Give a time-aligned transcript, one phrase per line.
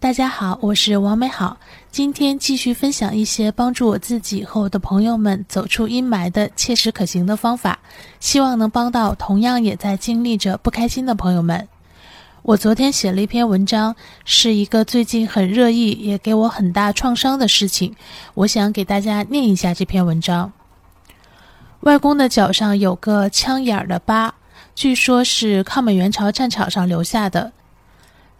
[0.00, 1.56] 大家好，我是王美好。
[1.90, 7.80] 今天继续分享一些帮助我自己和我的朋友们走出阴霾的切实可行的方法，
[8.20, 11.66] 希望能帮到同样也在经历着不开心的朋友们。
[12.42, 17.96] 我昨天写了一篇文章，是一个最近很热议也给我很大创伤的事情，
[18.34, 20.52] 我想给大家念一下这篇文章。
[21.80, 24.32] 外公的脚上有个枪眼儿的疤，
[24.76, 27.52] 据说是抗美援朝战场上留下的。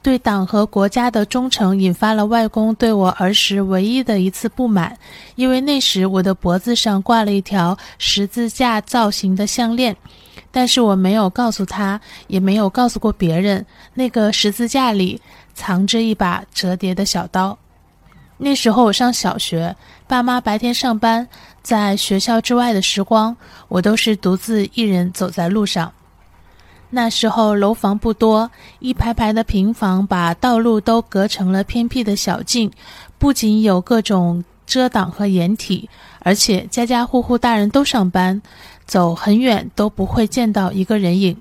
[0.00, 4.96] 对党和国家的忠诚引发了外公对我儿时唯一的一次不满，
[5.34, 9.94] 因为那时我的脖子上挂了一条十字架造型的项链，
[10.50, 15.20] 但是我没有告诉他，也没有告诉过别人，那个十字架里
[15.52, 17.58] 藏着一把折叠的小刀。
[18.38, 19.74] 那时候我上小学，
[20.06, 21.26] 爸妈白天上班，
[21.60, 23.36] 在学校之外的时光，
[23.66, 25.92] 我都是独自一人走在路上。
[26.90, 32.70] 那时候楼房不多，一排排的平房把道路都隔成了偏僻的小径，
[33.18, 38.40] 不仅有各种遮挡和掩体，而且家家户户大人都上班，
[38.86, 41.36] 走很远都不会见到一个人影。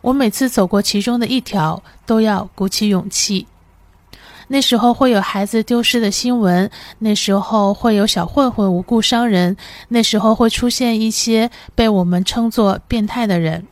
[0.00, 3.46] 我每次走过其中的一条，都要鼓起勇气。
[4.48, 9.56] 那时候会有孩子丢失的新闻，那时候会有小混混无故伤人，
[9.88, 13.66] 那时候会出现一些被我们称作变态的人。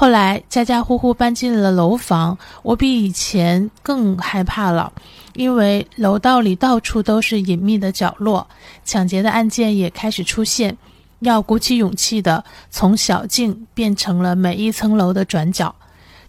[0.00, 4.92] 后来家家户户搬进了楼房，我比以前更害怕了，
[5.34, 8.46] 因为楼道里到处都是隐秘的角落，
[8.84, 10.78] 抢劫的案件也开始出现，
[11.18, 15.74] 要鼓起勇气的从小径变成了每一层楼的转角。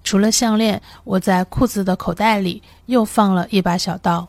[0.03, 4.27] 除了项链，我在裤子的口袋里又放了一把小刀。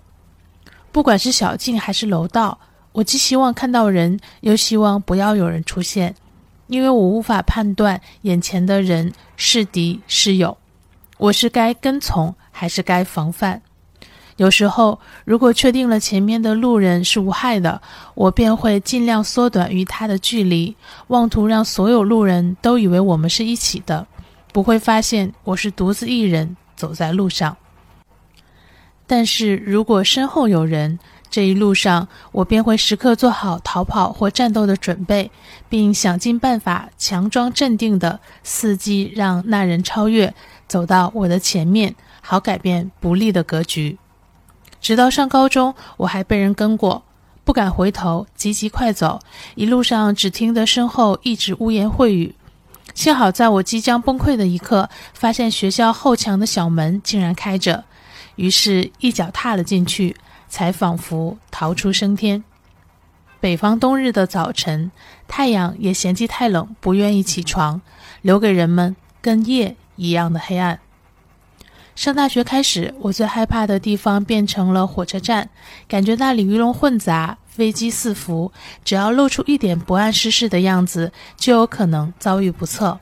[0.92, 2.58] 不管是小径还是楼道，
[2.92, 6.14] 我既希望看到人，又希望不要有人出现。
[6.70, 10.56] 因为我无法判断眼前的人是敌是友，
[11.18, 13.60] 我是该跟从还是该防范？
[14.36, 17.82] 有时候，如果确定了前面的路人是无害的，
[18.14, 20.76] 我便会尽量缩短与他的距离，
[21.08, 24.06] 妄图让所有路人都以为我们是一起的，
[24.52, 27.56] 不会发现我是独自一人走在路上。
[29.08, 35.30] 但是如果身后有人，这一路上，我便会时刻做好逃跑或战斗的准备，
[35.68, 40.34] 并想尽办法强装镇定的伺机让那人超越，
[40.66, 43.96] 走到我的前面，好改变不利的格局。
[44.80, 47.04] 直到上高中，我还被人跟过，
[47.44, 49.20] 不敢回头，急急快走，
[49.54, 52.34] 一路上只听得身后一直污言秽语。
[52.92, 57.84] 幸好在我即将崩溃的一刻，发现学校后墙的小门竟然开着，
[58.34, 60.16] 于是一脚踏了进去。
[60.50, 62.44] 才仿佛逃出升天。
[63.41, 64.91] 北方冬日的早晨，
[65.27, 67.81] 太阳也嫌弃太冷，不愿意起床，
[68.21, 70.81] 留给人们跟夜一样的黑暗。
[71.97, 75.49] 上大学开始，我最害怕的地方变成了火车站，
[75.88, 78.53] 感觉那里鱼龙混杂，危机四伏，
[78.84, 83.00] 只要露出一点不谙世事的样子，就有可能遭遇不测。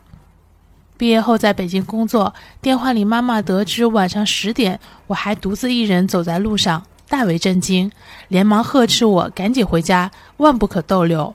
[0.97, 6.85] 毕业后在北京工作，电话里妈妈得知晚上十点我还独自一人走在路上。
[7.09, 7.91] 大为震惊，
[8.29, 11.35] 连忙呵斥我赶紧回家，万不可逗留。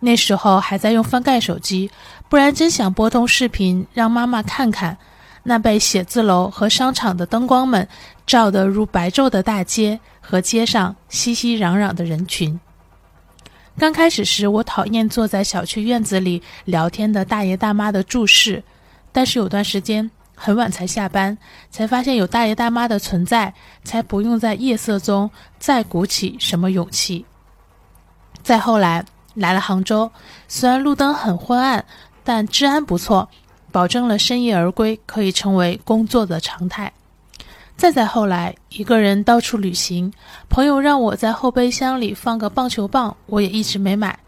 [0.00, 1.90] 那时候还在用翻盖手机，
[2.28, 4.96] 不然真想拨通视频让妈妈看看
[5.42, 7.86] 那被写字楼和商场的灯光们
[8.26, 12.58] 照得如白昼的大街和街上熙熙攘攘的人群。
[13.78, 18.62] 刚开始时，我讨厌坐在小区院子里聊天的大爷大妈的注视，
[19.12, 20.10] 但是有段时间。
[20.34, 21.36] 很晚才下班，
[21.70, 27.24] 才发现有大爷大妈的存在，才不用在夜色中再鼓起什么勇气。
[28.42, 30.10] 再后来来了杭州，
[30.48, 31.84] 虽然路灯很昏暗，
[32.22, 33.28] 但治安不错，
[33.72, 36.92] 保证了深夜而归可以成为工作的常态。
[37.76, 40.12] 再再后来，一个人到处旅行，
[40.48, 44.18] 朋友让我在后备箱里放个棒球棒，我也一直没买。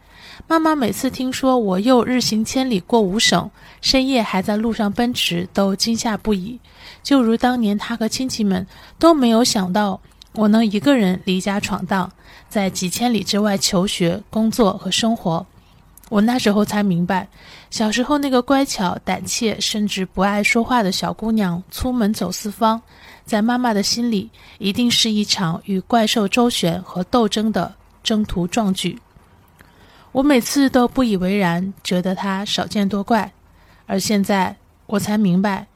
[0.47, 6.61] 妈妈每次听说我又日行千里过五省，深夜还在路上奔驰，都惊吓不已。
[7.03, 8.67] 就如当年她和亲戚们
[8.99, 10.01] 都没有想到
[10.33, 12.13] 我能一个人离家闯荡，
[12.49, 15.45] 在几千里之外求学、工作和生活。
[16.09, 17.27] 我那时候才明白，
[17.69, 22.81] 小时候那个乖巧、胆怯，甚至不爱说话的小姑娘出门走四方，
[23.25, 27.75] 在妈妈的心里，一定是一场与怪兽周旋和斗争的
[28.05, 29.01] 征途壮举。
[30.17, 33.31] 我每次都不以为然，觉得他少见多怪，
[33.85, 35.67] 而现在我才明白，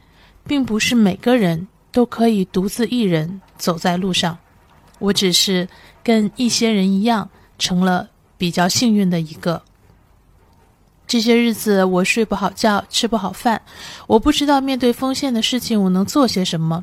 [0.46, 4.38] 并不是每个人都可以独自一人走在路上。
[4.98, 5.68] 我只是
[6.02, 7.28] 跟一些人一样，
[7.58, 8.08] 成了
[8.38, 9.60] 比较幸运的一个。
[11.06, 13.60] 这些日子我睡不好觉，吃不好饭，
[14.06, 16.82] 我不知道面对丰县的事情我能做些什么。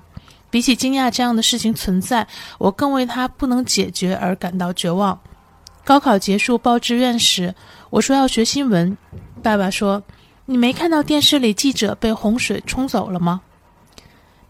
[0.52, 2.28] 比起惊讶这样的事情存在，
[2.60, 5.20] 我更为他不能解决而感到绝望。
[5.88, 7.56] 高考结束报志愿时，
[7.92, 8.98] 我说要学新闻，
[9.42, 10.04] 爸爸说
[10.46, 13.40] ：“你没看到电视里记者被洪水冲走了吗？”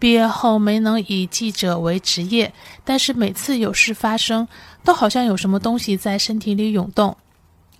[0.00, 2.52] 毕业后没能以记者为职业，
[2.84, 4.48] 但是每次有事发生，
[4.82, 7.16] 都好像有什么东西在身体里涌动。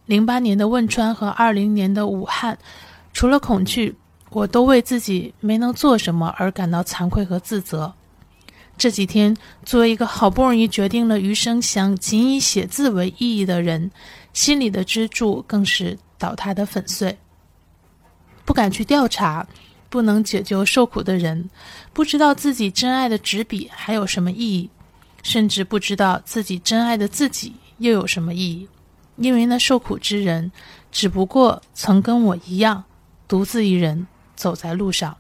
[0.07, 2.57] 零八年的汶川和二零年的武汉，
[3.13, 3.97] 除了恐惧，
[4.31, 7.93] 我都为自己没能做什么而感到惭愧和自责。
[8.79, 13.91] 这几天，作为一个好不容易决定了余生想仅以写字为意义的人，
[14.33, 17.19] 心里的支柱更是倒塌的粉碎。
[18.45, 19.47] 不敢去调查，
[19.91, 21.51] 不能解救受苦的人，
[21.93, 24.71] 不知道自己真爱的纸笔还有什么意义，
[25.25, 28.69] 甚至不知道自己真爱的自己又有什么意义。
[29.17, 30.53] 因为那受苦之人，
[30.93, 32.85] 只不过曾跟我一样，
[33.27, 35.17] 独自一人走在路上。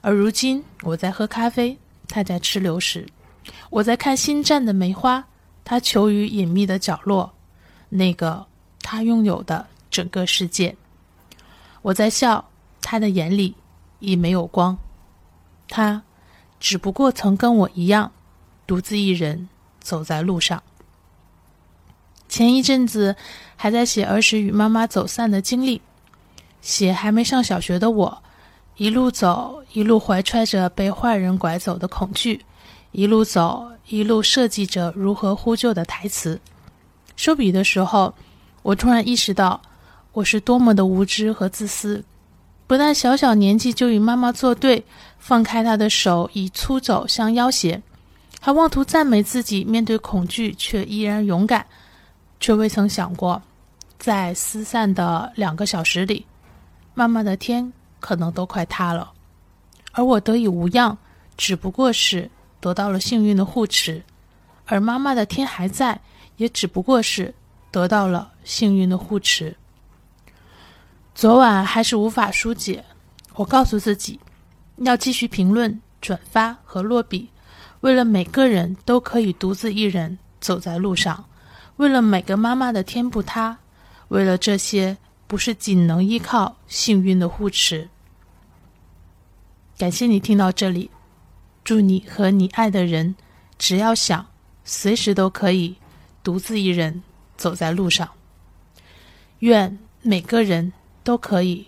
[0.00, 1.76] 而如今，我在喝咖啡，
[2.08, 3.06] 他在吃流食；
[3.70, 5.24] 我在看新绽的梅花，
[5.64, 7.32] 他求于隐秘的角落，
[7.88, 8.44] 那个
[8.80, 10.74] 他拥有的整个世界。
[11.82, 12.48] 我在笑，
[12.80, 13.54] 他的眼里
[14.00, 14.76] 已没有光。
[15.68, 16.02] 他
[16.58, 18.10] 只不过曾跟我一样，
[18.66, 19.48] 独自一人
[19.80, 20.62] 走在路上。
[22.28, 23.16] 前一阵子
[23.56, 25.80] 还在写儿时与妈妈走散的经历，
[26.60, 28.22] 写还没上小学的我，
[28.78, 32.40] 一路走一路怀揣着被坏人拐走的恐惧，
[32.92, 36.40] 一路走一路设计着如何呼救的台词。
[37.16, 38.14] 收笔的时候，
[38.62, 39.60] 我突然意识到
[40.12, 42.04] 我是多么的无知和自私，
[42.68, 44.84] 不但小小年纪就与妈妈作对，
[45.18, 47.82] 放开她的手以粗走相要挟，
[48.38, 51.66] 还妄图赞美自己面对恐惧却依然勇敢。
[52.38, 53.42] 却未曾想过，
[53.98, 56.24] 在失散的两个小时里，
[56.94, 59.12] 妈妈的天可能都快塌了，
[59.92, 60.96] 而我得以无恙，
[61.36, 62.30] 只不过是
[62.60, 64.02] 得到了幸运的护持；
[64.66, 66.00] 而妈妈的天还在，
[66.36, 67.34] 也只不过是
[67.70, 69.56] 得到了幸运的护持。
[71.14, 72.84] 昨晚还是无法疏解，
[73.34, 74.20] 我告诉自己，
[74.76, 77.28] 要继续评论、转发和落笔，
[77.80, 81.24] 为了每个人都可以独自一人走在路上。
[81.76, 83.56] 为了每个妈妈的天不塌，
[84.08, 84.96] 为了这些
[85.28, 87.88] 不是仅能依靠幸运的护持。
[89.78, 90.90] 感谢你听到这里，
[91.62, 93.14] 祝你和你爱的人，
[93.58, 94.26] 只要想，
[94.64, 95.76] 随时都可以
[96.24, 97.02] 独自一人
[97.36, 98.08] 走在路上。
[99.40, 100.72] 愿每个人
[101.04, 101.66] 都可以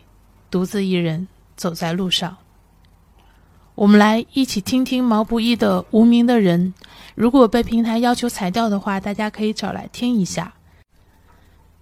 [0.51, 2.39] 独自一人走在路上。
[3.77, 6.75] 我们来一起听听毛不易的《无名的人》。
[7.15, 10.55] 如果被平台要求裁掉的话，大家可以找来听一下。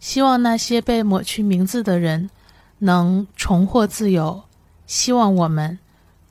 [0.00, 2.30] 希望那些被抹去名字的人
[2.78, 4.44] 能重获自由。
[4.86, 5.78] 希望我们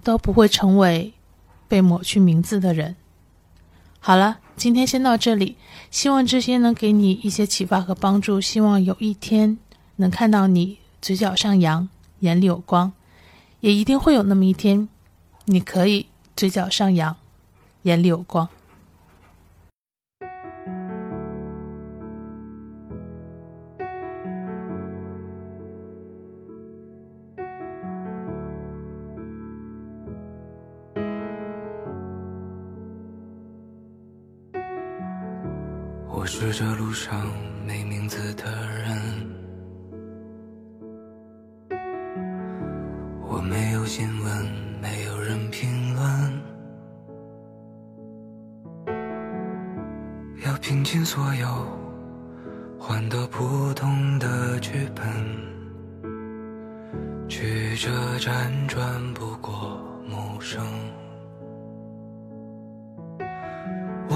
[0.04, 1.14] 都不会成为
[1.68, 2.96] 被抹去名字的人。
[4.00, 5.58] 好了，今天先到这里。
[5.92, 8.42] 希望这些能给你一些启发和帮助。
[8.42, 9.58] 希望有一天
[9.98, 11.88] 能看到你嘴角上扬，
[12.20, 12.94] 眼里有光。
[13.60, 14.88] 也一定会有那么一天。
[15.46, 17.16] 你可以嘴角上扬，
[17.84, 18.50] 眼里有光。
[36.20, 37.28] 我是这路上
[37.64, 38.44] 没名字的
[38.82, 39.00] 人，
[43.22, 44.68] 我没有新闻。
[44.82, 46.42] 没有人评论，
[50.44, 51.48] 要拼尽所有，
[52.80, 55.06] 换得普通的剧本，
[57.28, 59.37] 曲折辗转不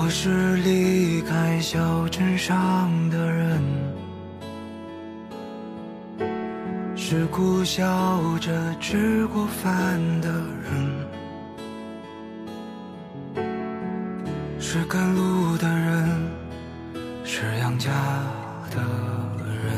[0.04, 3.62] 我是离开小镇上的人。
[6.96, 7.88] 是苦笑
[8.40, 10.28] 着吃过饭的
[10.64, 11.06] 人，
[14.60, 16.32] 是赶路的人，
[17.24, 17.92] 是养家
[18.72, 18.82] 的
[19.64, 19.72] 人，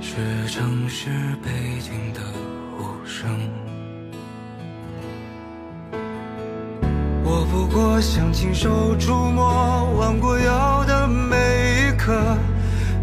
[0.00, 1.10] 是城市
[1.42, 2.20] 背景的
[2.78, 3.28] 无声。
[7.74, 12.14] 过想亲手触摸弯过腰的每一刻。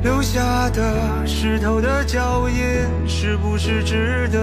[0.02, 2.56] 留下的湿透的脚印，
[3.06, 4.40] 是不是值得？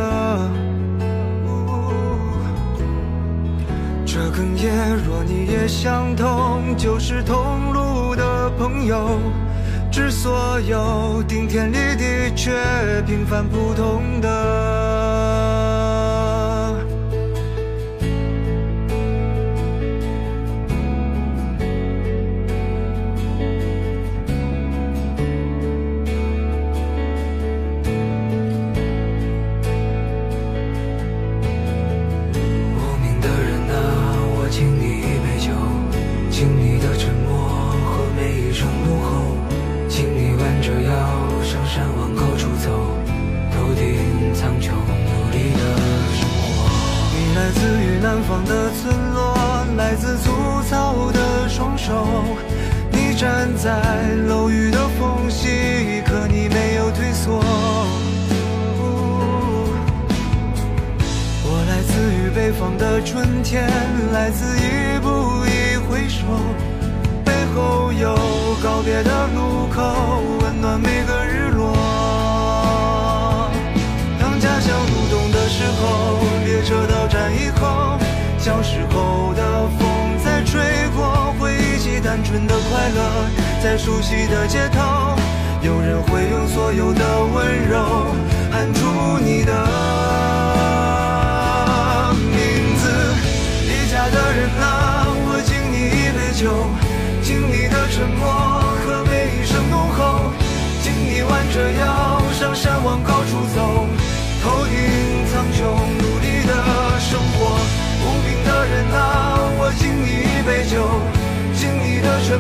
[4.05, 9.19] 这哽咽，若你也相同，就是同路的朋友。
[9.91, 12.53] 致所有顶天立地却
[13.07, 14.29] 平凡普通的
[53.57, 53.71] 在
[54.27, 57.43] 楼宇的缝隙，可你没有退缩。
[61.45, 63.69] 我来自于北方的春天，
[64.13, 65.09] 来自一步
[65.47, 66.27] 一回首，
[67.25, 68.15] 背后有
[68.63, 71.75] 告别的路口，温暖每个日落。
[74.21, 77.99] 当家乡入冬的时候，列车到站以后，
[78.39, 78.98] 小时候
[82.29, 83.01] 纯的快乐，
[83.63, 85.17] 在熟悉的街头，
[85.63, 88.15] 有人会用所有的温柔
[88.53, 88.85] 喊出
[89.25, 89.53] 你的
[92.13, 92.85] 名字。
[93.65, 96.69] 离家的人啊，我敬你一杯酒，
[97.23, 98.29] 敬你的沉默
[98.85, 100.31] 和每一声怒吼，
[100.83, 102.21] 敬你弯着腰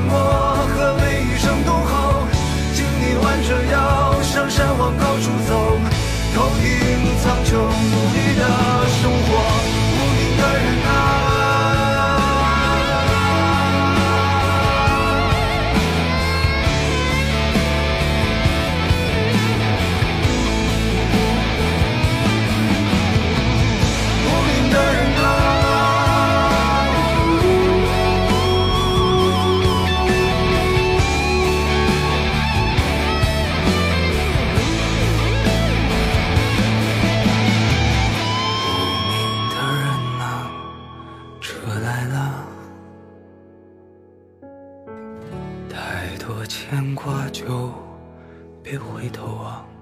[0.07, 0.12] 我
[0.75, 2.26] 和每一声怒吼，
[2.75, 3.75] 敬你弯着腰
[4.23, 5.50] 上山往高处走，
[6.35, 6.64] 头顶
[7.23, 8.43] 苍穹，努力的
[9.02, 9.18] 生。
[46.69, 47.73] 牵挂就
[48.63, 49.78] 别回头望。